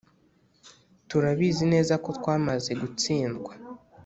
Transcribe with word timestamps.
Turabizi 1.09 1.63
neza 1.73 1.93
ko 2.03 2.09
twamaze 2.17 2.71
gutsindwa 2.81 3.51